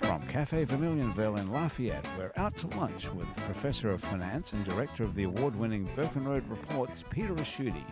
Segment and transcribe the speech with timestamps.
[0.00, 5.04] From Cafe Vermilionville in Lafayette, we're out to lunch with Professor of Finance and Director
[5.04, 7.84] of the award winning Burkenroad Reports, Peter Ricchiuti.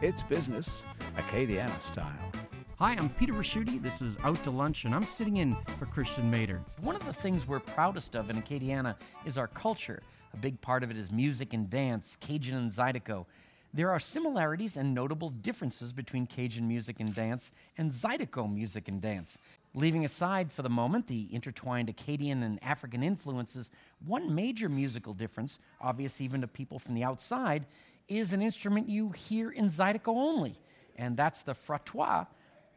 [0.00, 0.86] It's business,
[1.16, 2.30] Acadiana style.
[2.78, 3.82] Hi, I'm Peter Ricchiuti.
[3.82, 6.60] This is Out to Lunch, and I'm sitting in for Christian Mader.
[6.80, 8.94] One of the things we're proudest of in Acadiana
[9.24, 10.02] is our culture.
[10.34, 13.26] A big part of it is music and dance, Cajun and Zydeco.
[13.76, 19.02] There are similarities and notable differences between Cajun music and dance and Zydeco music and
[19.02, 19.36] dance.
[19.74, 23.70] Leaving aside for the moment the intertwined Acadian and African influences,
[24.06, 27.66] one major musical difference, obvious even to people from the outside,
[28.08, 30.58] is an instrument you hear in Zydeco only,
[30.96, 32.26] and that's the frottoir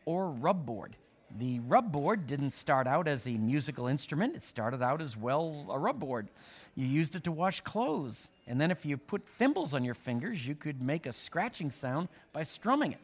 [0.03, 0.97] or rub board.
[1.37, 5.67] The rub board didn't start out as a musical instrument, it started out as well
[5.69, 6.27] a rub board.
[6.75, 10.47] You used it to wash clothes, and then if you put thimbles on your fingers,
[10.47, 12.99] you could make a scratching sound by strumming it.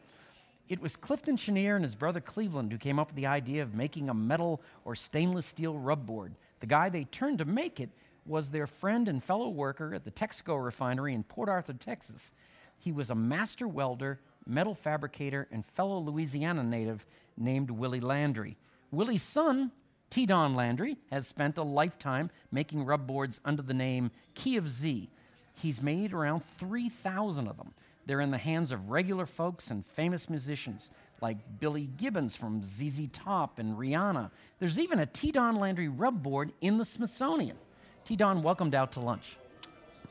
[0.68, 3.74] It was Clifton Chenier and his brother Cleveland who came up with the idea of
[3.74, 6.34] making a metal or stainless steel rub board.
[6.58, 7.90] The guy they turned to make it
[8.26, 12.32] was their friend and fellow worker at the Texaco refinery in Port Arthur, Texas.
[12.78, 17.06] He was a master welder, metal fabricator, and fellow Louisiana native
[17.36, 18.56] named Willie Landry.
[18.90, 19.72] Willie's son,
[20.10, 20.26] T.
[20.26, 25.10] Don Landry, has spent a lifetime making rub boards under the name Key of Z.
[25.54, 27.72] He's made around 3,000 of them.
[28.06, 33.08] They're in the hands of regular folks and famous musicians like Billy Gibbons from ZZ
[33.12, 34.30] Top and Rihanna.
[34.58, 35.32] There's even a T.
[35.32, 37.56] Don Landry rub board in the Smithsonian.
[38.04, 38.16] T.
[38.16, 39.36] Don welcomed out to lunch.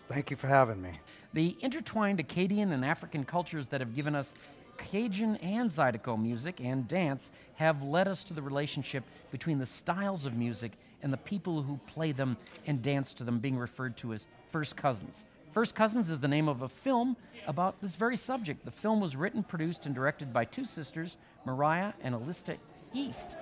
[0.08, 1.00] Thank you for having me.
[1.34, 4.34] The intertwined Acadian and African cultures that have given us
[4.78, 10.26] Cajun and Zydeco music and dance have led us to the relationship between the styles
[10.26, 10.72] of music
[11.02, 14.76] and the people who play them and dance to them, being referred to as first
[14.76, 15.26] cousins.
[15.52, 17.16] First Cousins is the name of a film
[17.48, 18.66] about this very subject.
[18.66, 21.16] The film was written, produced, and directed by two sisters,
[21.46, 22.58] Mariah and Alista
[22.94, 23.38] East.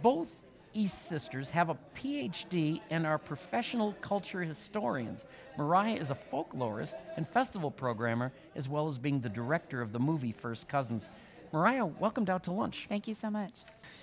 [0.00, 0.34] Both
[0.74, 5.24] East sisters have a PhD and are professional culture historians.
[5.56, 10.00] Mariah is a folklorist and festival programmer, as well as being the director of the
[10.00, 11.08] movie First Cousins.
[11.52, 12.86] Mariah, welcomed out to lunch.
[12.88, 13.60] Thank you so much.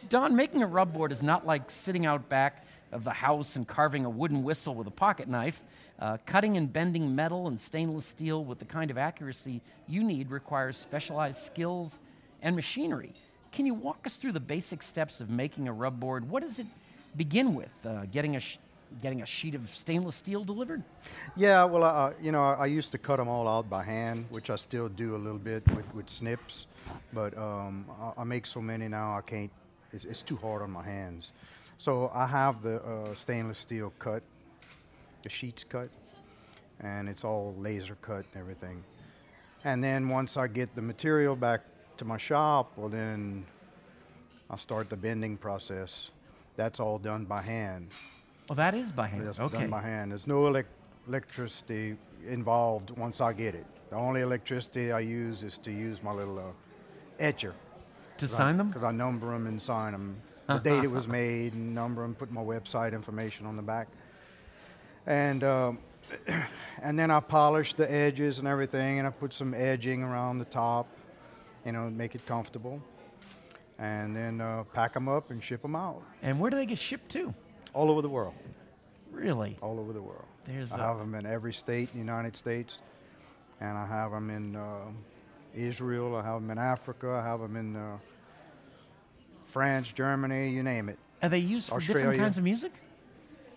[0.08, 3.68] Don, making a rub board is not like sitting out back of the house and
[3.68, 5.62] carving a wooden whistle with a pocket knife.
[6.00, 10.32] Uh, cutting and bending metal and stainless steel with the kind of accuracy you need
[10.32, 12.00] requires specialized skills
[12.42, 13.14] and machinery.
[13.52, 16.30] Can you walk us through the basic steps of making a rub board?
[16.30, 16.68] What does it
[17.18, 17.74] begin with?
[17.86, 18.42] Uh, getting a
[19.02, 20.84] getting a sheet of stainless steel delivered?
[21.36, 24.26] Yeah, well, uh, you know, I, I, used to cut them all out by hand,
[24.30, 26.68] which I still do a little bit with, with snips,
[27.14, 29.52] but um, I, I, make so many now I can't.
[29.94, 31.32] It's, it's, too hard on my hands.
[31.78, 34.24] So I have the uh, stainless steel cut,
[35.24, 35.90] the sheets cut,
[36.82, 38.84] and it's all laser cut and everything.
[39.64, 41.62] And then once I get the material back
[42.02, 43.46] to my shop, well then
[44.50, 46.10] I'll start the bending process.
[46.56, 47.90] That's all done by hand.
[48.50, 49.28] Well, that is by hand.
[49.28, 49.60] That's okay.
[49.60, 50.10] done by hand.
[50.10, 50.66] There's no elec-
[51.08, 51.96] electricity
[52.28, 53.68] involved once I get it.
[53.92, 56.44] The only electricity I use is to use my little uh,
[57.20, 57.54] etcher.
[58.18, 58.70] To sign I, them?
[58.70, 60.16] Because I number them and sign them.
[60.48, 63.88] The date it was made, and number them, put my website information on the back.
[65.06, 65.78] And um,
[66.82, 70.46] and then I polish the edges and everything, and I put some edging around the
[70.46, 70.88] top,
[71.66, 72.82] you know, make it comfortable.
[73.78, 76.04] And then uh, pack them up and ship them out.
[76.22, 77.34] And where do they get shipped to?
[77.74, 78.34] All over the world.
[79.12, 79.58] Really?
[79.62, 80.26] All over the world.
[80.46, 82.80] There's I have them in every state in the United States,
[83.60, 84.86] and I have them in uh,
[85.56, 86.16] Israel.
[86.16, 87.10] I have them in Africa.
[87.10, 87.98] I have them in uh,
[89.48, 90.98] France, Germany, you name it.
[91.22, 92.04] Are they used for Australia.
[92.04, 92.72] different kinds of music?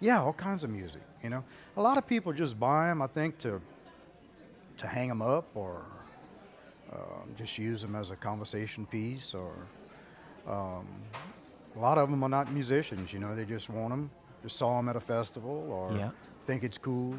[0.00, 1.00] Yeah, all kinds of music.
[1.22, 1.44] You know,
[1.76, 3.60] a lot of people just buy them, I think, to
[4.76, 5.84] to hang them up or
[6.94, 9.35] um, just use them as a conversation piece.
[9.35, 9.52] Or
[10.46, 10.87] um,
[11.76, 13.12] a lot of them are not musicians.
[13.12, 14.11] You know, they just want them.
[14.43, 16.11] Just saw them at a festival or yeah.
[16.44, 17.17] think it's cool,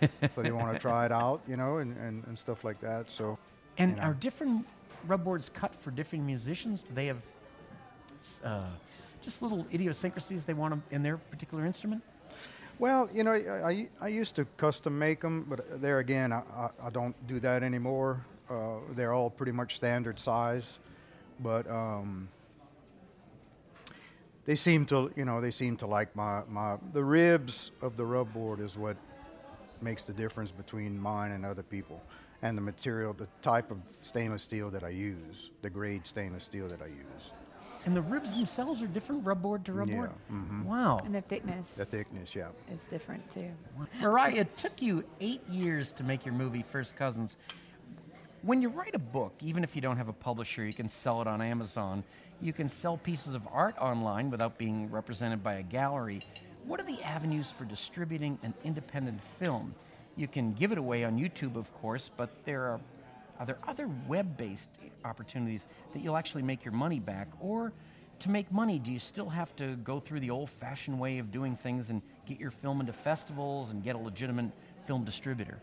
[0.00, 1.40] so they want to try it out.
[1.48, 3.10] You know, and, and, and stuff like that.
[3.10, 3.38] So.
[3.78, 4.02] And you know.
[4.02, 4.66] are different
[5.06, 6.82] rub boards cut for different musicians?
[6.82, 7.22] Do they have
[8.44, 8.62] uh,
[9.22, 12.02] just little idiosyncrasies they want in their particular instrument?
[12.78, 16.70] Well, you know, I, I used to custom make them, but there again, I, I,
[16.84, 18.24] I don't do that anymore.
[18.50, 20.78] Uh, they're all pretty much standard size,
[21.40, 22.28] but um,
[24.46, 28.04] they seem to, you know, they seem to like my, my the ribs of the
[28.04, 28.96] rub board is what
[29.82, 32.00] makes the difference between mine and other people.
[32.40, 36.68] And the material, the type of stainless steel that I use, the grade stainless steel
[36.68, 37.32] that I use.
[37.84, 40.10] And the ribs themselves are different rubboard to rubboard?
[40.30, 40.64] Yeah, mhm.
[40.64, 41.00] Wow.
[41.04, 41.72] And the thickness.
[41.72, 42.48] The thickness, yeah.
[42.70, 43.50] It's different too.
[44.00, 47.36] Mariah, it took you eight years to make your movie First Cousins.
[48.48, 51.20] When you write a book, even if you don't have a publisher, you can sell
[51.20, 52.02] it on Amazon.
[52.40, 56.22] You can sell pieces of art online without being represented by a gallery.
[56.64, 59.74] What are the avenues for distributing an independent film?
[60.16, 62.80] You can give it away on YouTube, of course, but there are
[63.38, 64.70] are there other web-based
[65.04, 67.74] opportunities that you'll actually make your money back or
[68.20, 71.30] to make money, do you still have to go through the old fashioned way of
[71.30, 74.52] doing things and get your film into festivals and get a legitimate
[74.86, 75.58] film distributor?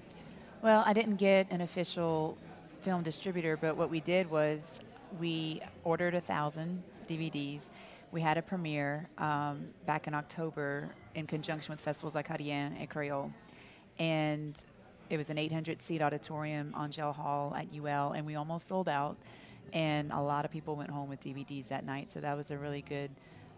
[0.61, 2.37] Well, I didn't get an official
[2.85, 4.79] film distributor, but what we did was
[5.19, 7.63] we ordered a thousand DVDs.
[8.11, 12.87] We had a premiere um, back in October in conjunction with festivals like Acadiens and
[12.87, 13.31] Creole.
[13.97, 14.55] And
[15.09, 19.17] it was an 800 seat auditorium Angelle Hall at UL, and we almost sold out.
[19.73, 22.57] And a lot of people went home with DVDs that night, so that was a
[22.57, 23.09] really good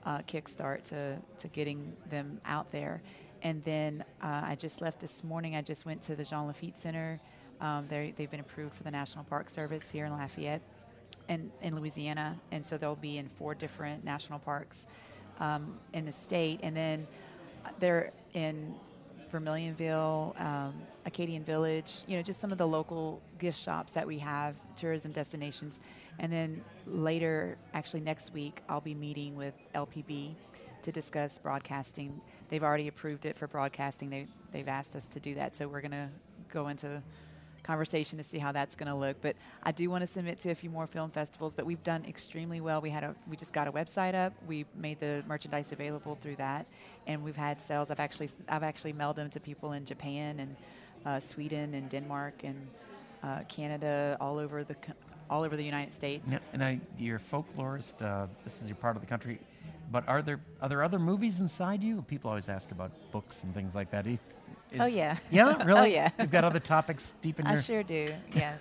[0.06, 3.02] uh, kickstart to, to getting them out there.
[3.44, 5.58] And then uh, I just left this morning.
[5.58, 7.20] I just went to the Jean Lafitte Center.
[7.60, 10.62] Um, they've been approved for the National Park Service here in Lafayette
[11.30, 14.88] and in Louisiana, and so they'll be in four different national parks
[15.40, 16.60] um, in the state.
[16.64, 17.08] And then
[17.66, 18.76] uh, they're in
[19.32, 20.74] Vermilionville, um,
[21.06, 25.12] Acadian Village, you know, just some of the local gift shops that we have, tourism
[25.12, 25.80] destinations.
[26.20, 30.34] And then later, actually next week, I'll be meeting with LPB
[30.82, 32.22] to discuss broadcasting.
[32.50, 34.10] They've already approved it for broadcasting.
[34.10, 36.10] They, they've asked us to do that, so we're going to
[36.52, 37.02] go into
[37.68, 39.18] conversation to see how that's going to look.
[39.22, 41.54] But I do want to submit to a few more film festivals.
[41.54, 42.80] But we've done extremely well.
[42.82, 44.34] We had a we just got a website up.
[44.48, 46.66] We made the merchandise available through that,
[47.06, 47.92] and we've had sales.
[47.92, 50.56] I've actually I've actually mailed them to people in Japan and
[51.06, 52.68] uh, Sweden and Denmark and
[53.24, 54.76] uh, Canada, all over the
[55.30, 56.26] all over the United States.
[56.28, 58.02] Now, and I, you're a folklorist.
[58.02, 59.40] Uh, this is your part of the country.
[59.92, 62.02] But are there are there other movies inside you?
[62.04, 64.06] People always ask about books and things like that.
[64.72, 65.18] Is, oh yeah.
[65.32, 65.80] Yeah, oh, really.
[65.80, 66.10] oh yeah.
[66.20, 67.52] You've got other topics deep in there.
[67.52, 67.64] I your.
[67.64, 68.08] sure do.
[68.34, 68.60] Yes.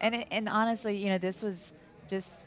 [0.00, 1.72] and it, and honestly, you know, this was
[2.08, 2.46] just,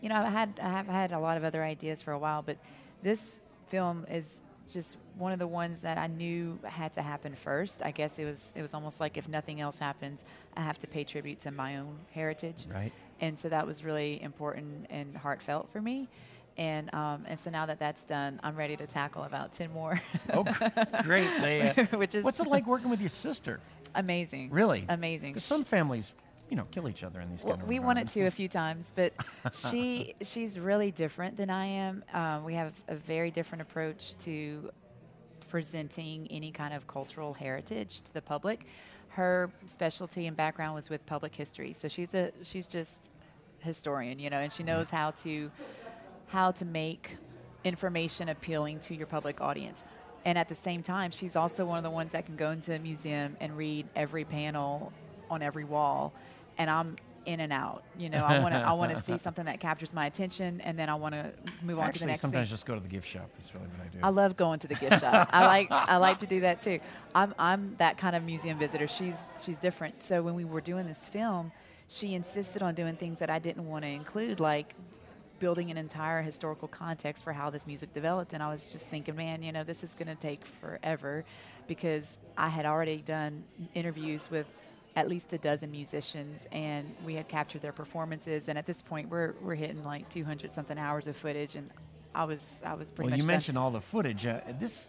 [0.00, 2.42] you know, I had I have had a lot of other ideas for a while,
[2.42, 2.56] but
[3.02, 4.42] this film is
[4.72, 7.82] just one of the ones that I knew had to happen first.
[7.82, 10.24] I guess it was it was almost like if nothing else happens,
[10.56, 12.66] I have to pay tribute to my own heritage.
[12.72, 12.92] Right.
[13.20, 16.08] And so that was really important and heartfelt for me.
[16.56, 20.00] And um, and so now that that's done, I'm ready to tackle about ten more.
[20.32, 20.44] oh,
[21.02, 21.26] great!
[21.26, 23.60] Uh, Which is what's it like working with your sister?
[23.96, 24.50] Amazing.
[24.50, 24.84] Really?
[24.88, 25.36] Amazing.
[25.36, 26.14] Some families,
[26.50, 28.48] you know, kill each other in these Well, kind of we wanted to a few
[28.48, 29.12] times, but
[29.52, 32.04] she she's really different than I am.
[32.12, 34.70] Um, we have a very different approach to
[35.48, 38.66] presenting any kind of cultural heritage to the public.
[39.08, 43.10] Her specialty and background was with public history, so she's a she's just
[43.60, 45.50] historian, you know, and she knows how to
[46.28, 47.16] how to make
[47.64, 49.82] information appealing to your public audience.
[50.24, 52.74] And at the same time, she's also one of the ones that can go into
[52.74, 54.92] a museum and read every panel
[55.30, 56.12] on every wall.
[56.56, 57.82] And I'm in and out.
[57.98, 60.78] You know, I want to I want to see something that captures my attention, and
[60.78, 61.32] then I want to
[61.62, 62.54] move on Actually, to the next sometimes thing.
[62.54, 63.30] just go to the gift shop.
[63.36, 63.98] That's really what I do.
[64.02, 65.28] I love going to the gift shop.
[65.32, 66.80] I like I like to do that too.
[67.14, 68.86] I'm I'm that kind of museum visitor.
[68.86, 70.02] She's she's different.
[70.02, 71.52] So when we were doing this film,
[71.88, 74.74] she insisted on doing things that I didn't want to include, like
[75.44, 78.32] building an entire historical context for how this music developed.
[78.32, 81.22] And I was just thinking, man, you know, this is going to take forever
[81.66, 82.06] because
[82.38, 84.46] I had already done interviews with
[84.96, 89.10] at least a dozen musicians and we had captured their performances and at this point
[89.10, 91.68] we're we're hitting like 200 something hours of footage and
[92.14, 93.26] I was I was pretty well, you done.
[93.26, 94.24] mentioned all the footage.
[94.24, 94.88] Uh, this,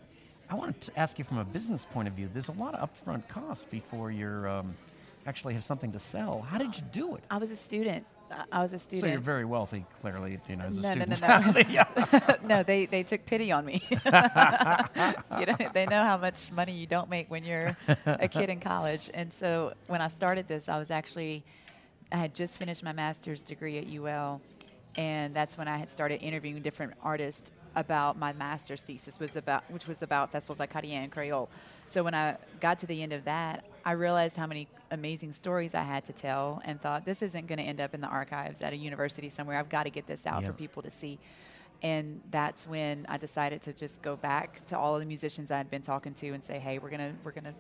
[0.49, 2.29] I wanted to ask you from a business point of view.
[2.31, 4.73] There's a lot of upfront costs before you're um,
[5.25, 6.43] actually have something to sell.
[6.43, 7.23] How did you do it?
[7.29, 8.05] I was a student.
[8.51, 9.03] I- was a student.
[9.03, 11.69] So you're very wealthy, clearly, you know, as a no, no, no, student.
[11.69, 12.63] no, no.
[12.63, 13.81] They they took pity on me.
[13.89, 13.99] you
[15.45, 19.09] know, they know how much money you don't make when you're a kid in college.
[19.13, 21.43] And so when I started this, I was actually
[22.11, 24.41] I had just finished my master's degree at UL,
[24.97, 29.69] and that's when I had started interviewing different artists about my master's thesis was about
[29.69, 31.49] which was about festivals like Acadiens and Creole.
[31.85, 35.75] So when I got to the end of that, I realized how many amazing stories
[35.75, 38.61] I had to tell and thought this isn't going to end up in the archives
[38.61, 39.59] at a university somewhere.
[39.59, 41.19] I've got to get this out for people to see.
[41.83, 45.57] And that's when I decided to just go back to all of the musicians I
[45.57, 47.53] had been talking to and say, "Hey, we're gonna we're gonna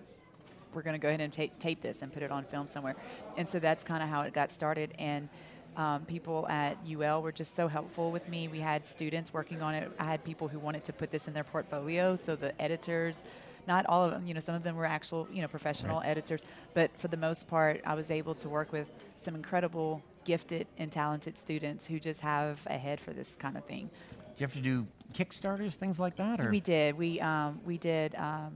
[0.75, 2.95] we're going to go ahead and tape, tape this and put it on film somewhere.
[3.37, 4.93] And so that's kind of how it got started.
[4.99, 5.29] And
[5.77, 8.47] um, people at UL were just so helpful with me.
[8.47, 9.91] We had students working on it.
[9.97, 12.15] I had people who wanted to put this in their portfolio.
[12.15, 13.23] So the editors,
[13.67, 14.25] not all of them.
[14.27, 16.09] You know, some of them were actual, you know, professional Right.
[16.09, 16.43] editors,
[16.73, 18.89] but for the most part, I was able to work with
[19.21, 23.65] some incredible, gifted, and talented students who just have a head for this kind of
[23.65, 23.89] thing.
[24.11, 26.97] Do you have to do Kickstarters, things like that, or We did.
[26.97, 28.15] We um, we did.
[28.15, 28.53] Um,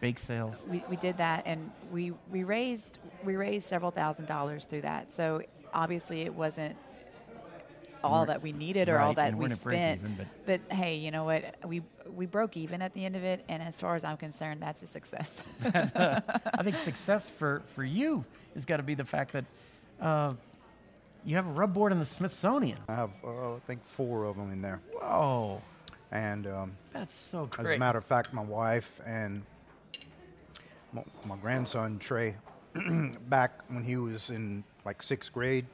[0.00, 0.56] bake sales?
[0.66, 5.12] we, we did that and we, we raised we raised several thousand dollars through that
[5.12, 5.42] so
[5.74, 6.74] obviously it wasn't
[8.02, 10.60] all that we needed or all that and we weren't at break spent even, but
[10.74, 11.82] hey you know what we
[12.14, 14.82] we broke even at the end of it and as far as i'm concerned that's
[14.82, 15.30] a success
[15.64, 19.44] I think success for, for you has got to be the fact that
[20.00, 20.34] uh,
[21.24, 22.78] you have a rub board in the Smithsonian.
[22.88, 24.80] I have, uh, I think, four of them in there.
[24.92, 25.62] Whoa,
[26.10, 27.66] And um, that's so great.
[27.66, 29.42] as a matter of fact, my wife and
[30.92, 32.36] my, my grandson Trey,
[33.28, 35.66] back when he was in like sixth grade,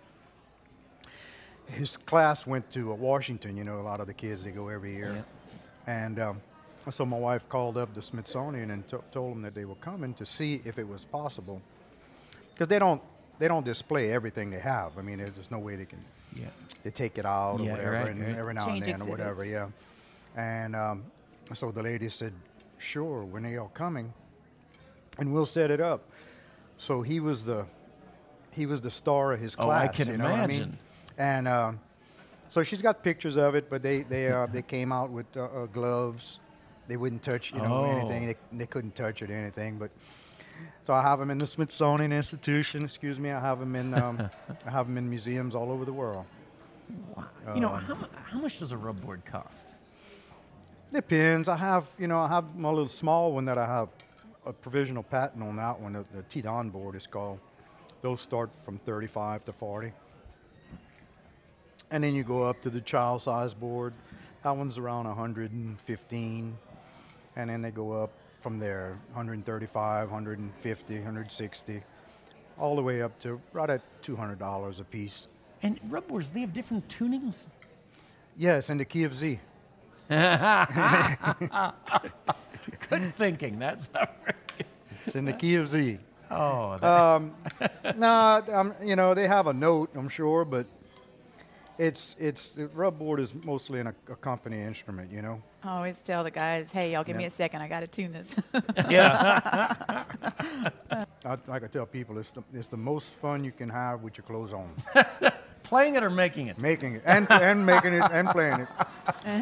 [1.69, 3.57] his class went to uh, Washington.
[3.57, 5.25] You know, a lot of the kids they go every year,
[5.87, 6.41] and um,
[6.91, 10.15] so my wife called up the Smithsonian and to told them that they were coming
[10.15, 11.61] to see if it was possible,
[12.53, 13.03] because they don't
[13.39, 14.97] they don't display everything they have.
[14.99, 16.05] I mean, there's there's no way they can
[16.35, 16.47] yeah.
[16.83, 18.37] they take it out Yeah, or whatever, right, and right.
[18.37, 19.69] every now Change and then or whatever, yeah.
[20.37, 21.05] And um,
[21.55, 22.33] so the lady said,
[22.79, 24.13] "Sure, when they are coming,
[25.19, 26.03] and we'll set it up."
[26.77, 27.65] So he was the
[28.53, 29.67] he was the star of his class.
[29.67, 29.97] Oh, I class.
[29.97, 30.79] can you know what I mean?
[31.19, 31.81] And um,
[32.49, 35.45] so she's got pictures of it, but they they uh, they came out with uh,
[35.45, 36.41] uh, gloves.
[36.89, 37.85] They wouldn't touch you know Oh.
[37.99, 38.27] anything.
[38.27, 39.91] They, they couldn't touch it or anything, but.
[40.87, 42.85] So I have them in the Smithsonian Institution.
[42.85, 43.31] Excuse me.
[43.31, 44.31] I have them in um,
[44.67, 46.25] I have them in museums all over the world.
[47.17, 47.25] Wow.
[47.55, 49.69] you know, Um, how, how much does a rub board cost?
[50.93, 51.49] Depends.
[51.49, 53.89] I have, you know, I have my little small one that I have
[54.47, 55.95] a provisional patent on that one.
[55.95, 57.41] The, the T-Don board is called.
[58.03, 59.93] Those start from 35 to 40.
[61.91, 63.95] And then you go up to the child size board.
[64.43, 66.59] That one's around 115.
[67.37, 71.83] And then they go up from there 135, 150, 160,
[72.59, 75.27] all the way up to right at $200 a piece.
[75.63, 77.39] And rub boards, they have different tunings?
[78.37, 79.41] Yes, in the key of Z.
[80.09, 80.29] Good
[83.15, 83.59] thinking.
[83.59, 83.89] That's
[85.07, 85.99] It's in the key of Z.
[86.31, 87.35] oh, Um,
[87.97, 90.67] nah, um, you know they have a note, I'm sure, but
[91.79, 95.43] it's it's the rub board is mostly an ac- accompany instrument, you know.
[95.63, 98.29] i always tell the guys hey y'all give me a second i gotta tune this
[98.91, 100.05] Yeah.
[101.25, 104.17] I, like I tell people, it's the, it's the most fun you can have with
[104.17, 104.71] your clothes on,
[105.65, 106.59] playing it or making it?
[106.59, 108.69] making it and and making it and playing it.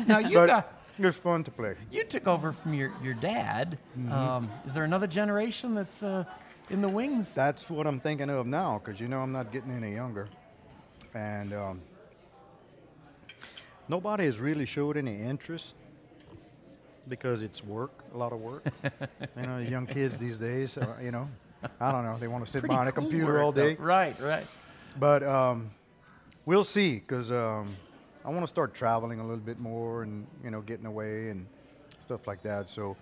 [0.08, 1.74] Now you but got it's fun to play.
[1.90, 3.78] you took over from your your dad.
[4.10, 6.24] Um, is there another generation that's uh,
[6.70, 7.32] in the wings?
[7.34, 10.28] That's what I'm thinking of now, because you know I'm not getting any younger,
[11.14, 11.80] and um,
[13.88, 15.74] nobody has really showed any interest
[17.08, 18.64] because it's work, a lot of work.
[19.36, 21.28] you know, young kids these days, uh, you know,
[21.80, 23.68] I don't know, they want to sit Pretty behind a computer all though.
[23.68, 23.76] day.
[23.78, 24.46] Right, right.
[24.98, 25.70] But um,
[26.46, 27.76] we'll see, because um,
[28.24, 31.46] I want to start traveling a little bit more and you know getting away and
[32.00, 32.68] stuff like that.
[32.68, 32.96] So,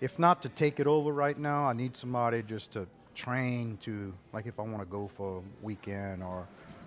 [0.00, 4.12] if not to take it over right now, I need somebody just to train to
[4.32, 6.46] like if I want to go for a weekend or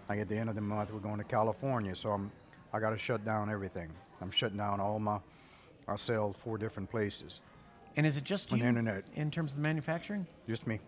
[0.09, 1.95] like at the end of the month we're going to California.
[1.95, 2.31] So I'm
[2.73, 3.89] I got to shut down everything.
[4.21, 5.19] I'm shutting down all my.
[5.87, 7.39] I sell four different places.
[7.95, 9.05] And is it just On you the internet.
[9.15, 10.27] in terms of the manufacturing?
[10.45, 10.79] Just me.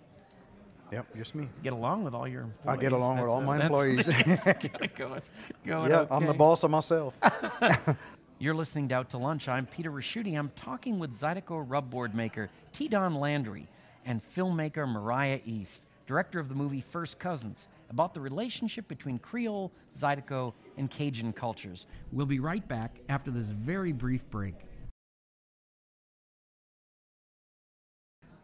[0.92, 1.48] Yep, just me.
[1.64, 2.78] Get along with all your employees.
[2.78, 4.90] I get along with all uh, my that's- employees.
[4.98, 5.22] going,
[5.66, 7.14] going yeah, I'm the boss of myself.
[8.40, 9.48] You're listening to Out to Lunch.
[9.48, 10.38] I'm Peter Ricchiuti.
[10.38, 12.88] I'm talking with Zydeco rubboard maker T.
[12.88, 13.68] Don Landry
[14.06, 19.72] and filmmaker Mariah East, director of the movie First Cousins, about the relationship between Creole,
[19.98, 21.86] Zydeco, and Cajun cultures.
[22.12, 24.56] We'll be right back after this very brief break.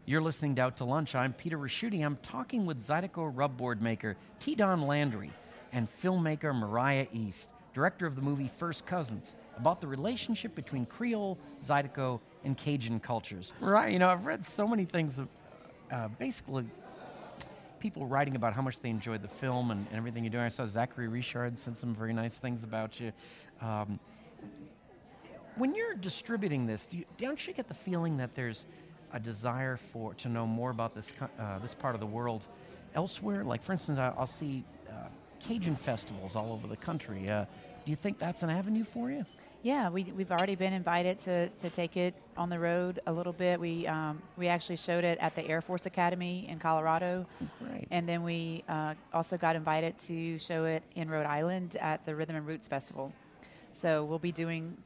[0.04, 1.16] You're listening to Out to Lunch.
[1.16, 2.04] I'm Peter Ricchiuti.
[2.04, 4.54] I'm talking with Zydeco rub board maker T.
[4.54, 5.30] Don Landry
[5.72, 11.38] and filmmaker Mariah East, director of the movie First Cousins, about the relationship between Creole,
[11.64, 13.52] Zydeco, and Cajun cultures.
[13.60, 15.28] Right, you know, I've read so many things, of,
[15.90, 16.66] uh, basically,
[17.86, 20.42] people writing about how much they enjoyed the film and, and everything you're doing.
[20.42, 23.12] I saw Zachary Richard said some very nice things about you.
[23.60, 24.00] Um,
[25.54, 28.66] when you're distributing this, do you, don't you get the feeling that there's
[29.12, 32.44] a desire for to know more about this uh, this part of the world
[32.96, 33.44] elsewhere?
[33.44, 35.06] Like, for instance, I, I'll see uh,
[35.38, 37.30] Cajun festivals all over the country.
[37.30, 37.44] Uh,
[37.84, 39.24] do you think that's an avenue for you?
[39.66, 43.32] Yeah, we, we've already been invited to, to take it on the road a little
[43.32, 43.58] bit.
[43.58, 47.26] We, um, we actually showed it at the Air Force Academy in Colorado.
[47.58, 47.88] Great.
[47.90, 52.14] And then we uh, also got invited to show it in Rhode Island at the
[52.14, 53.12] Rhythm and Roots Festival.
[53.72, 54.76] So we'll be doing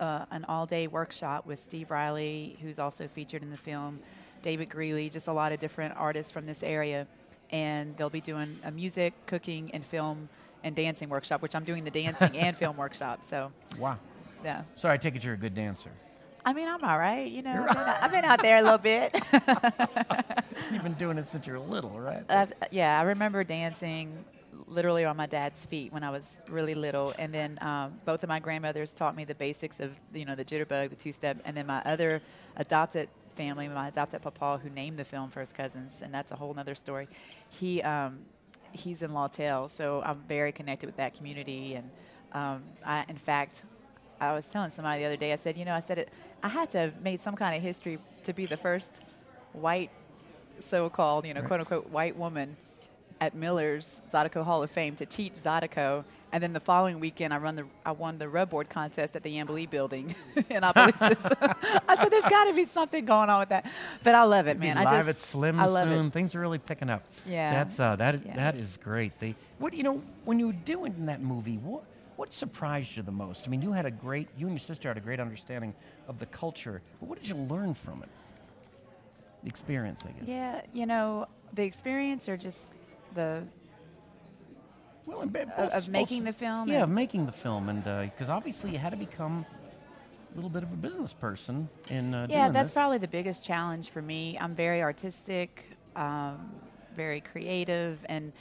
[0.00, 4.00] uh, an all-day workshop with Steve Riley, who's also featured in the film,
[4.42, 7.06] David Greely, just a lot of different artists from this area,
[7.50, 10.28] and they'll be doing a music, cooking, and film
[10.68, 13.24] and dancing workshop, which I'm doing the dancing and film workshop.
[13.24, 13.98] So Wow.
[14.44, 14.62] yeah.
[14.76, 15.90] So I take it you're a good dancer.
[16.44, 17.30] I mean, I'm all right.
[17.30, 19.14] You know, I've been, I've been out there a little bit.
[20.72, 22.22] You've been doing it since you're little, right?
[22.28, 24.24] Uh, yeah, I remember dancing
[24.66, 28.28] literally on my dad's feet when I was really little, and then um, both of
[28.28, 31.66] my grandmothers taught me the basics of you know the jitterbug, the two-step, and then
[31.66, 32.22] my other
[32.56, 36.54] adopted family, my adopted papa, who named the film First Cousins, and that's a whole
[36.58, 37.08] other story.
[37.50, 38.20] He um,
[38.72, 41.90] he's in Lawtell, so I'm very connected with that community, and
[42.32, 43.62] um, I, in fact.
[44.20, 45.32] I was telling somebody the other day.
[45.32, 46.08] I said, you know, I said it.
[46.42, 49.00] I had to have made some kind of history to be the first
[49.52, 49.90] white
[50.60, 52.56] so-called, you know, quote unquote white woman
[53.20, 56.04] at Miller's Zydeco Hall of Fame to teach Zydeco.
[56.30, 59.22] And then the following weekend, I run the I won the rub board contest at
[59.22, 60.14] the Yambilee Building
[60.50, 61.16] in Opelousas.
[61.88, 63.64] I said, "There's got to be something going on with that,"
[64.04, 64.76] but I love it, man.
[64.76, 66.06] I live just at Slim I love soon.
[66.08, 66.12] it.
[66.12, 67.02] Things are really picking up.
[67.26, 67.52] Yeah.
[67.54, 68.36] That's uh, that Yeah.
[68.36, 69.18] that is great.
[69.20, 71.82] They what you know when you were doing that movie, what
[72.16, 73.46] what surprised you the most?
[73.46, 75.72] I mean, you had a great you and your sister had a great understanding
[76.08, 78.08] of the culture, but what did you learn from it?
[79.44, 80.28] The experience, I guess.
[80.28, 82.74] Yeah, you know, the experience or just
[83.14, 83.42] the
[85.06, 86.68] Well, and of, both- of making the film.
[86.68, 89.44] Yeah, of making the film, and because obviously you had to become
[90.32, 92.74] a little bit of a business person in uh, yeah, that's this.
[92.74, 94.36] probably the biggest challenge for me.
[94.40, 95.64] I'm very artistic,
[95.96, 96.50] um,
[96.94, 98.32] very creative, and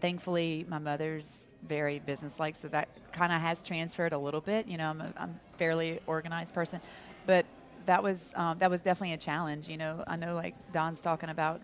[0.00, 4.68] thankfully my mother's very businesslike, so that kind of has transferred a little bit.
[4.68, 6.80] You know, I'm a, I'm a fairly organized person,
[7.26, 7.46] but
[7.86, 9.68] that was um, that was definitely a challenge.
[9.68, 11.60] You know, I know like Don's talking about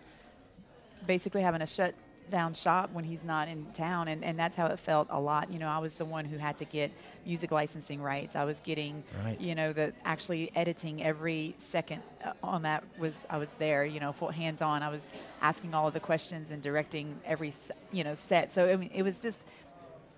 [1.05, 1.93] basically having a shut
[2.31, 5.51] down shop when he's not in town and, and that's how it felt a lot
[5.51, 6.91] you know i was the one who had to get
[7.25, 9.39] music licensing rights i was getting Right.
[9.39, 13.99] you know the actually editing every second uh, on that was i was there you
[13.99, 15.05] know full hands on i was
[15.41, 17.53] asking all of the questions and directing every
[17.91, 19.39] you know set so I mean, it was just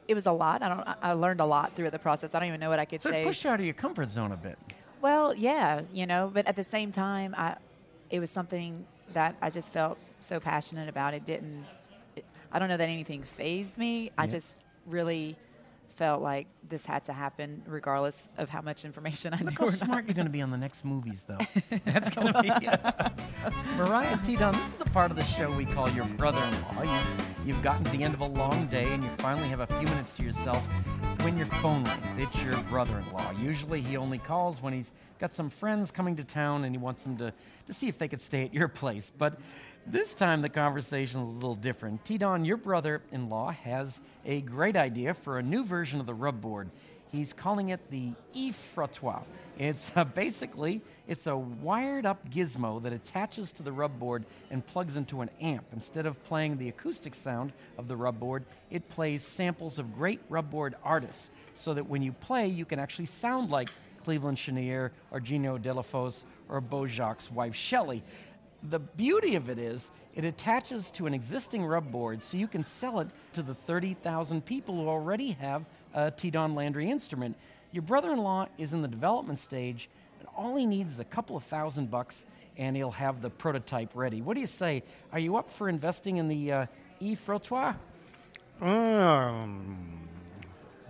[0.07, 2.39] it was a lot i don't I- i learned a lot through the process i
[2.39, 4.09] don't even know what i could so say it pushed you out of your comfort
[4.09, 4.57] zone a bit.
[5.01, 7.57] well, yeah, you know, but at the same time, I
[8.09, 11.13] it was something that I just felt so passionate about.
[11.13, 11.65] It didn't.
[12.51, 14.11] I don't know that anything phased me.
[14.17, 15.37] I just really
[15.97, 19.45] felt like this had to happen, regardless of how much information I knew.
[19.45, 20.05] Look how smart not.
[20.05, 21.43] you're going to be on the next movies, though.
[21.85, 22.79] That's going to be it.
[23.77, 24.35] Mariah T.
[24.35, 24.53] Don.
[24.53, 26.83] This is the part of the show we call your brother-in-law.
[26.83, 29.67] You've, you've gotten to the end of a long day, and you finally have a
[29.67, 30.63] few minutes to yourself.
[31.23, 33.31] When your phone rings, it's your brother-in-law.
[33.41, 37.03] Usually, he only calls when he's got some friends coming to town, and he wants
[37.03, 37.33] them to
[37.65, 39.11] to see if they could stay at your place.
[39.17, 39.39] But
[39.89, 42.03] this time, the conversation is a little different.
[42.03, 42.17] T.
[42.17, 46.69] Don, your brother-in-law has a great idea for a new version of the rub board.
[47.11, 49.23] He's calling it the e-frottoir.
[49.57, 54.97] It's uh, basically it's a wired-up gizmo that attaches to the rub board and plugs
[54.97, 55.65] into an amp.
[55.71, 60.19] Instead of playing the acoustic sound of the rub board, it plays samples of great
[60.29, 63.69] rub board artists, so that when you play, you can actually sound like
[64.03, 68.03] Cleveland Chenier or Geno Delafose or Beau Jocque's wife Shelley.
[68.63, 72.63] The beauty of it is it attaches to an existing rub board so you can
[72.63, 77.37] sell it to the 30,000 people who already have a T-Don Landry instrument.
[77.71, 79.89] Your brother-in-law is in the development stage
[80.19, 82.25] and all he needs is a couple of thousand bucks
[82.57, 84.21] and he'll have the prototype ready.
[84.21, 84.83] What do you say?
[85.13, 86.65] Are you up for investing in the uh,
[86.99, 87.75] e-frottoir?
[88.59, 90.07] Um,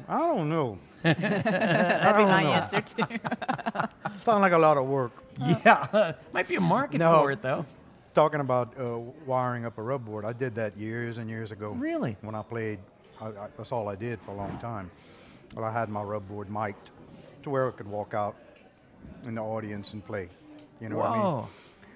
[0.08, 0.80] I don't know.
[1.04, 2.52] That'd be my know.
[2.54, 3.04] answer too.
[4.18, 5.12] Sounds like a lot of work.
[5.40, 7.22] Yeah, might be a market No.
[7.22, 7.66] for it though.
[8.14, 11.70] Talking about uh, wiring up a rub board, I did that years and years ago.
[11.72, 12.18] Really?
[12.22, 12.80] When I played,
[13.22, 14.90] I, I, that's all I did for a long time.
[15.56, 16.90] Well, I had my rub board mic'd
[17.44, 18.36] to where I could walk out
[19.26, 20.30] in the audience and play.
[20.82, 21.44] You know what I mean?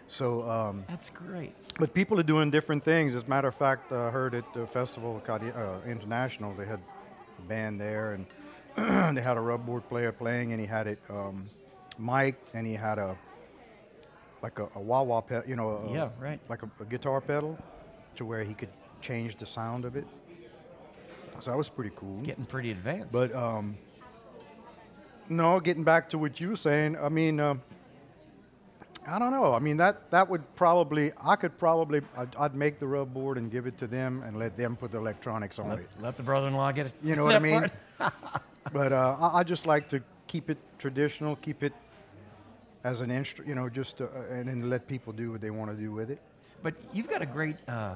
[0.08, 1.56] So, um, that's great.
[1.80, 3.16] but people are doing different things.
[3.16, 5.40] As a matter of fact, I heard at the festival uh,
[5.88, 6.80] International, they had
[7.40, 8.26] a band there, and
[9.16, 11.46] they had a rub board player playing, and he had it um,
[11.98, 13.18] mic'd, and he had a
[14.42, 16.40] like a, a wah wah pedal, you know, a, Yeah, right.
[16.50, 17.58] like a, a guitar pedal,
[18.16, 18.70] to where he could
[19.02, 20.06] change the sound of it.
[21.40, 22.18] So that was pretty cool.
[22.20, 23.12] It's getting pretty advanced.
[23.12, 23.78] But um,
[25.30, 27.62] no, getting back to what you were saying, I mean, um
[29.08, 29.52] I don't know.
[29.54, 33.38] I mean, that that would probably, I could probably, I'd, I'd make the rub board
[33.40, 35.90] and give it to them and let them put the electronics on let, it.
[36.00, 36.94] let the brother-in-law get it.
[37.04, 37.72] You know what I mean?
[38.71, 41.74] But uh, I, I just like to keep it traditional, keep it
[42.84, 45.71] as an instrument, you know, just uh, and then let people do what they want
[45.71, 46.19] to do with it.
[46.63, 47.95] But you've got a great uh,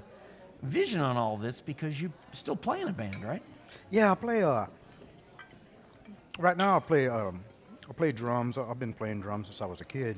[0.63, 3.41] vision on all this because you still play in a band, right?
[3.89, 4.43] Yeah, I play.
[4.43, 4.65] Uh,
[6.39, 7.43] right now, I play um,
[7.89, 8.57] I play drums.
[8.57, 10.17] I've been playing drums since I was a kid.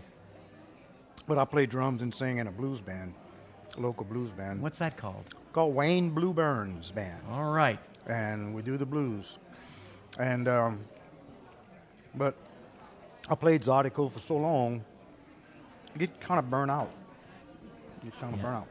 [1.27, 3.13] But I play drums and sing in a blues band,
[3.77, 5.25] a local blues band What's that called?
[5.51, 7.19] called Wayne Blueburns Band.
[7.29, 7.79] All right.
[8.07, 9.37] and we do the blues.
[10.17, 10.79] And um,
[12.15, 12.35] but
[13.29, 14.83] I played Zydeco for so long,
[15.93, 16.91] you get kind of burnt out.
[18.03, 18.45] You kind of Yeah.
[18.45, 18.67] burn out,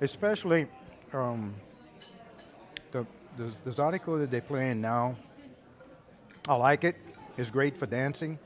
[0.00, 0.66] especially
[1.12, 1.54] um,
[2.92, 3.70] the, the the
[4.18, 5.16] that they're playing now.
[6.48, 6.96] I like it.
[7.36, 8.38] It's great for dancing,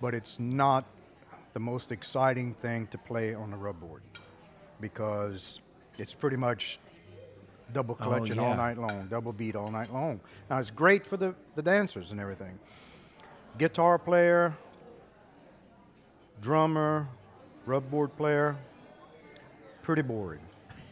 [0.00, 0.84] but it's not
[1.54, 4.02] the most exciting thing to play on the rub board
[4.80, 5.60] because
[5.98, 6.78] it's pretty much
[7.72, 10.20] double Oh, clutching all night long, double beat all night long.
[10.50, 12.58] Now it's great for the, the dancers and everything.
[13.58, 14.54] Guitar player,
[16.40, 17.08] drummer,
[17.66, 18.56] rub board player,
[19.82, 20.40] pretty boring.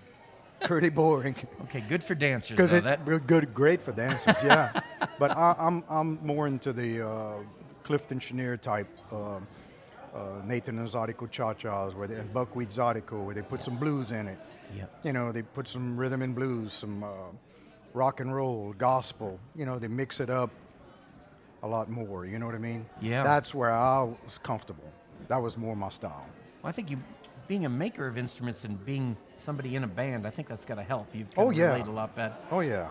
[0.62, 1.36] pretty boring.
[1.64, 2.56] Okay, good for dancers.
[2.56, 4.80] Because it's That, good, great for dancers, yeah.
[5.18, 7.32] but I, I'm I'm more into the uh,
[7.84, 9.38] Clifton Chenier type, uh,
[10.16, 14.26] uh, Nathan and Zydeco cha-chas, where they, and Buckwheat where they put some blues in
[14.28, 14.38] it.
[14.76, 14.90] Yep.
[15.04, 17.08] You know, they put some rhythm and blues, some uh,
[17.92, 19.38] rock and roll, gospel.
[19.54, 20.50] You know, they mix it up
[21.62, 22.24] a lot more.
[22.26, 22.86] You know what I mean?
[23.00, 23.22] Yeah.
[23.22, 24.90] That's where I was comfortable.
[25.28, 26.26] That was more my style.
[26.62, 26.98] Well, I think you,
[27.48, 30.76] being a maker of instruments and being somebody in a band, I think that's got
[30.76, 31.08] to help.
[31.14, 31.66] You've Oh, yeah.
[31.68, 32.34] relate a lot better.
[32.50, 32.88] Oh yeah.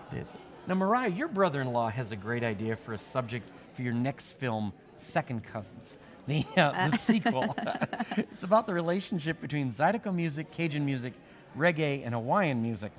[0.67, 4.73] Now, Mariah, your brother-in-law has a great idea for a subject for your next film,
[4.97, 7.55] Second Cousins, the, uh, the sequel.
[8.17, 11.13] it's about the relationship between Zydeco music, Cajun music,
[11.57, 12.91] reggae, and Hawaiian music.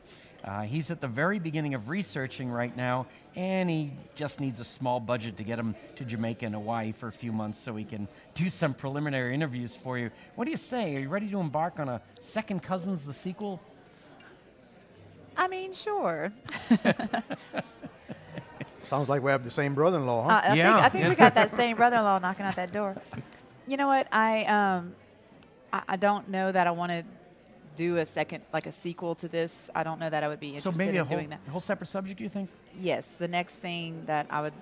[0.45, 4.65] Uh, he's at the very beginning of researching right now, and he just needs a
[4.65, 7.85] small budget to get him to Jamaica and Hawaii for a few months so he
[7.85, 10.11] can do some preliminary interviews for you.
[10.37, 10.95] What do you say?
[10.95, 13.61] Are you ready to embark on a Second Cousins, the sequel?
[15.37, 16.33] I mean, sure.
[18.87, 20.29] Sounds like we have the same brother-in-law, huh?
[20.31, 22.97] Uh, I Yeah, think, I think we got that same brother-in-law knocking at that door.
[23.67, 24.07] You know what?
[24.13, 24.95] I um,
[25.73, 27.03] I, I don't know that I want to
[27.77, 29.69] do a second, like a sequel to this.
[29.75, 31.41] I don't know that I would be So interested maybe in a whole, doing that.
[31.51, 32.49] whole separate subject, you think?
[32.81, 34.53] Yes, the next thing that I would,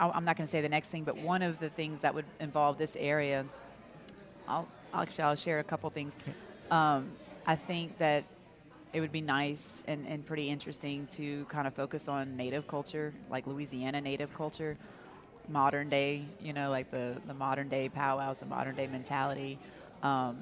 [0.00, 2.14] I- I'm not going to say the next thing, but one of the things that
[2.14, 3.44] would involve this area,
[4.48, 6.16] I'll actually I'll share a couple things.
[6.70, 7.10] Um,
[7.46, 8.24] I think that
[8.92, 13.12] it would be nice and, and pretty interesting to kind of focus on native culture,
[13.30, 14.76] like Louisiana native culture,
[15.48, 19.58] modern day, you know, like the, the modern day powwows, the modern day mentality.
[20.02, 20.38] Um,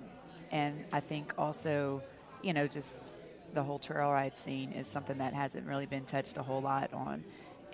[0.50, 2.02] and I think also,
[2.42, 3.12] you know, just
[3.54, 6.92] the whole trail ride scene is something that hasn't really been touched a whole lot
[6.92, 7.24] on.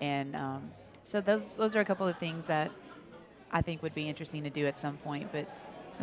[0.01, 0.71] And um,
[1.05, 2.71] so those those are a couple of things that
[3.51, 5.31] I think would be interesting to do at some point.
[5.33, 5.47] But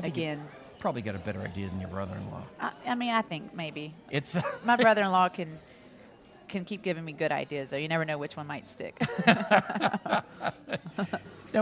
[0.03, 0.41] again,
[0.79, 2.43] Probably got a better idea than your brother-in-law.
[2.59, 5.59] I, I mean, I think maybe It's my brother-in-law can
[6.47, 7.77] can keep giving me good ideas, though.
[7.77, 8.99] You never know which one might stick.
[9.27, 10.23] now.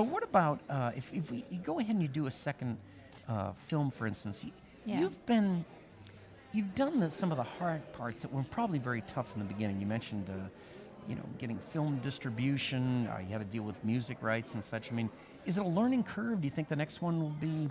[0.04, 2.78] What about uh, if if we you go ahead and you do a second
[3.28, 4.44] uh, film, for instance?
[4.44, 4.52] You,
[4.86, 5.02] Yeah.
[5.02, 5.66] You've been
[6.54, 9.48] you've done the, some of the hard parts that were probably very tough in the
[9.54, 9.82] beginning.
[9.82, 10.30] You mentioned.
[10.30, 10.48] Uh,
[11.08, 13.08] you know, getting film distribution.
[13.08, 14.92] Uh, you had to deal with music rights and such.
[14.92, 15.10] I mean,
[15.46, 16.42] is it a learning curve?
[16.42, 17.70] Do you think the next one will be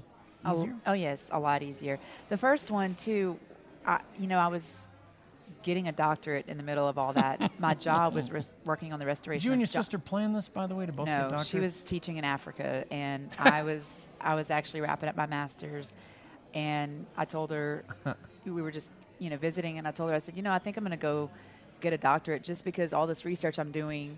[0.54, 0.74] easier?
[0.86, 1.98] oh yes, a lot easier.
[2.28, 3.38] The first one too,
[3.86, 4.88] I, you know, I was
[5.62, 7.50] getting a doctorate in the middle of all that.
[7.58, 8.34] My job was oh.
[8.34, 9.46] res- working on the Did restoration.
[9.46, 11.58] you and your Jo- sister plan this, by the way, to both no, get she
[11.58, 15.94] was teaching in Africa, and I was I was actually wrapping up my master's,
[16.54, 17.84] and I told her
[18.44, 20.58] we were just you know visiting, and I told her I said, you know, I
[20.58, 21.30] think I'm going to go
[21.80, 24.16] get a doctorate just because all this research I'm doing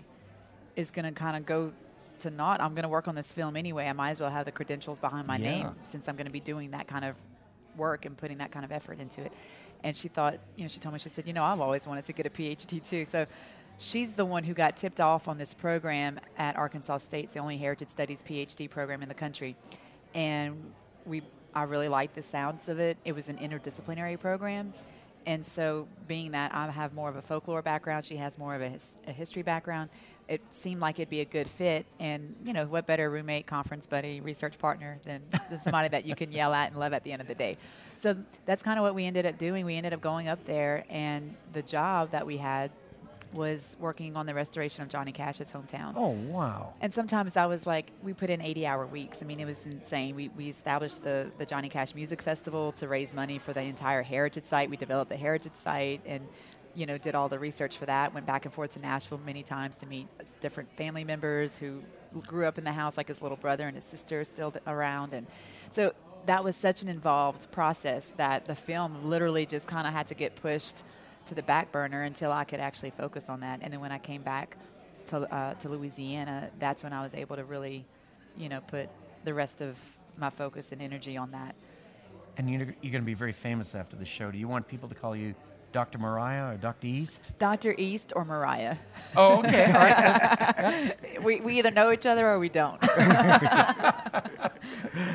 [0.75, 1.73] is going to kind of go
[2.21, 3.87] to not, I'm going to work on this film anyway.
[3.87, 5.51] I might as well have the credentials behind my Yeah.
[5.51, 7.15] name since I'm going to be doing that kind of
[7.77, 9.31] work and putting that kind of effort into it.
[9.83, 12.05] And she thought, you know, she told me, she said, you know, I've always wanted
[12.05, 13.05] to get a PhD too.
[13.05, 13.25] So
[13.77, 17.25] she's the one who got tipped off on this program at Arkansas State.
[17.25, 19.55] It's the only Heritage Studies PhD program in the country.
[20.13, 20.71] And
[21.05, 21.21] we,
[21.55, 22.97] I really liked the sounds of it.
[23.05, 24.73] It was an interdisciplinary program.
[25.29, 28.63] And so, being that I have more of a folklore background, she has more of
[28.63, 29.91] a, his, a history background,
[30.27, 31.85] it seemed like it'd be a good fit.
[31.99, 36.15] And, you know, what better roommate, conference buddy, research partner than, than somebody that you
[36.15, 37.57] can yell at and love at the end of the day.
[37.99, 39.65] So, that's kind of what we ended up doing.
[39.67, 42.71] We ended up going up there, and the job that we had
[43.33, 45.93] was working on the restoration of Johnny Cash's hometown.
[45.95, 46.73] Oh wow!
[46.81, 49.19] And sometimes I was like, we put in 80 hour weeks.
[49.21, 50.15] I mean, it was insane.
[50.15, 54.01] We, we established the, the Johnny Cash Music Festival to raise money for the entire
[54.01, 54.69] heritage site.
[54.69, 56.27] We developed the heritage site and,
[56.73, 58.13] you know, did all the research for that.
[58.13, 60.07] Went back and forth to Nashville many times to meet
[60.41, 61.81] different family members who
[62.25, 65.13] grew up in the house, like his little brother and his sister are still around.
[65.13, 65.27] And
[65.69, 65.93] so
[66.25, 70.15] that was such an involved process that the film literally just kind of had to
[70.15, 70.83] get pushed
[71.29, 73.59] to the back burner until I could actually focus on that.
[73.61, 74.57] And then when I came back
[75.07, 77.85] to, uh, to Louisiana, that's when I was able to really,
[78.35, 78.89] you know, put
[79.23, 79.77] the rest of
[80.17, 81.55] my focus and energy on that.
[82.37, 84.31] And you're, you're going to be very famous after the show.
[84.31, 85.35] Do you want people to call you
[85.71, 85.99] Dr.
[85.99, 86.87] Mariah or Dr.
[86.87, 87.21] East?
[87.37, 87.75] Dr.
[87.77, 88.77] East or Mariah.
[89.15, 89.65] Oh, okay.
[89.65, 90.95] All right.
[91.23, 92.81] we, we either know each other or we don't.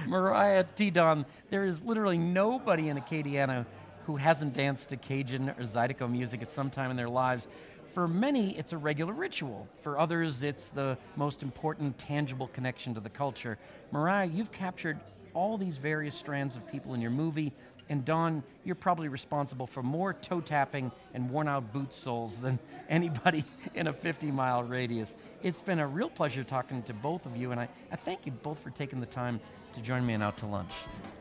[0.07, 0.91] Mariah T.
[0.91, 3.67] Don, there is literally nobody in Acadiana
[4.07, 7.47] who hasn't danced to Cajun or Zydeco music at some time in their lives.
[7.95, 9.69] For many, it's a regular ritual.
[9.83, 13.57] For others, it's the most important tangible connection to the culture.
[13.93, 14.99] Mariah, you've captured
[15.33, 17.53] all these various strands of people in your movie.
[17.89, 22.59] And Don, you're probably responsible for more toe tapping and worn out boot soles than
[22.89, 23.45] anybody
[23.75, 25.15] in a 50 mile radius.
[25.43, 28.33] It's been a real pleasure talking to both of you, and I, I thank you
[28.33, 29.41] both for taking the time
[29.75, 30.71] to join me in Out to Lunch.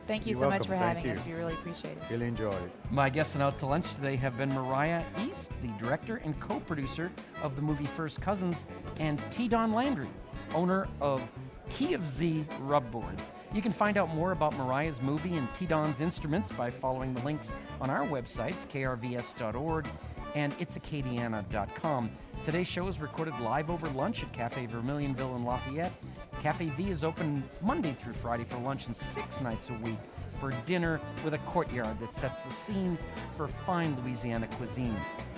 [0.06, 0.58] Thank you You're so welcome.
[0.58, 1.18] much for Thank having you.
[1.18, 1.26] us.
[1.26, 2.02] We really appreciate it.
[2.10, 2.72] Really enjoyed it.
[2.90, 6.60] My guests in Out to Lunch today have been Mariah East, the director and co
[6.60, 7.10] producer
[7.42, 8.64] of the movie First Cousins,
[8.98, 9.48] and T.
[9.48, 10.08] Don Landry,
[10.54, 11.20] owner of
[11.70, 13.30] Key of Z Rub Boards.
[13.52, 15.66] You can find out more about Mariah's movie and T.
[15.66, 19.86] Don's instruments by following the links on our websites, krvs.org
[20.34, 22.10] and itsacadiana.com.
[22.44, 25.92] Today's show is recorded live over lunch at Cafe Vermilionville in Lafayette.
[26.42, 29.98] Cafe V is open Monday through Friday for lunch and six nights a week
[30.40, 32.98] for dinner with a courtyard that sets the scene
[33.36, 34.96] for fine Louisiana cuisine.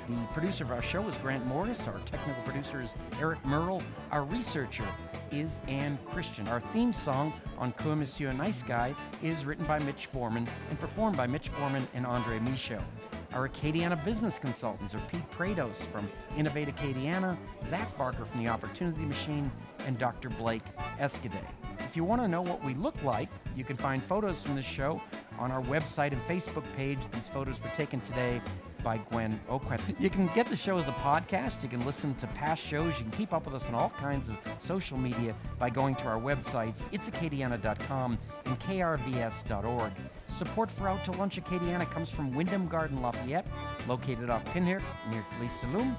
[0.08, 1.88] The producer of our show is Grant Morris.
[1.88, 3.82] Our technical producer is Eric Merle.
[4.12, 4.86] Our researcher
[5.32, 6.46] is Ann Christian.
[6.46, 11.16] Our theme song on Que Monsieur Nice Guy is written by Mitch Foreman and performed
[11.16, 12.84] by Mitch Foreman and Andre Michaud.
[13.32, 19.02] Our Acadiana business consultants are Pete Prados from Innovate Acadiana, Zach Barker from The Opportunity
[19.04, 19.50] Machine,
[19.86, 20.30] and Dr.
[20.30, 20.62] Blake
[21.00, 21.44] Escaday.
[21.80, 24.64] If you want to know what we look like, you can find photos from this
[24.64, 25.02] show
[25.38, 26.98] on our website and Facebook page.
[27.12, 28.40] These photos were taken today
[28.86, 29.80] by Gwen Oquet.
[29.98, 31.64] You can get the show as a podcast.
[31.64, 32.96] You can listen to past shows.
[32.96, 36.04] You can keep up with us on all kinds of social media by going to
[36.04, 39.92] our websites, itsacadiana.com and krvs.org.
[40.28, 43.48] Support for Out to Lunch Acadiana comes from Wyndham Garden Lafayette,
[43.88, 45.96] located off Pinhook near Police Saloon.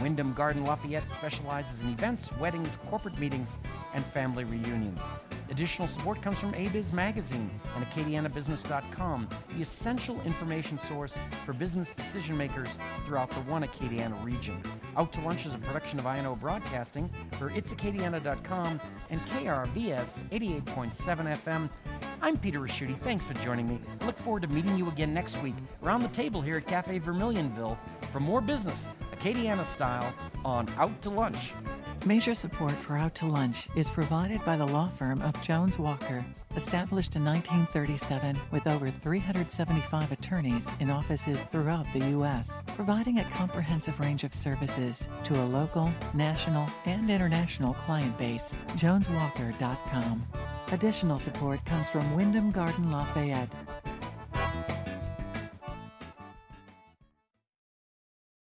[0.00, 3.56] Wyndham Garden Lafayette specializes in events, weddings, corporate meetings,
[3.94, 5.00] and family reunions.
[5.50, 12.36] Additional support comes from ABIZ Magazine and AcadianaBusiness.com, the essential information source for business decision
[12.36, 12.68] makers
[13.06, 14.62] throughout the one Acadiana region.
[14.96, 18.80] Out to Lunch is a production of INO Broadcasting for itsacadiana.com
[19.10, 21.70] and KRVS 88.7 FM.
[22.20, 22.98] I'm Peter Ricchiuti.
[22.98, 23.80] Thanks for joining me.
[24.00, 27.00] I look forward to meeting you again next week around the table here at Cafe
[27.00, 27.78] Vermilionville
[28.12, 31.52] for more business, Acadiana style, on Out to Lunch.
[32.06, 36.24] Major support for Out to Lunch is provided by the law firm of Jones Walker,
[36.54, 43.98] established in 1937 with over 375 attorneys in offices throughout the U.S., providing a comprehensive
[43.98, 48.54] range of services to a local, national, and international client base.
[48.76, 50.24] JonesWalker.com.
[50.70, 53.52] Additional support comes from Wyndham Garden Lafayette,